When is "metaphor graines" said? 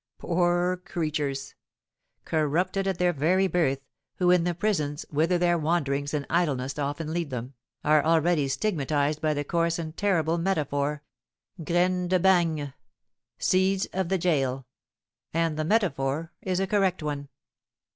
10.39-12.09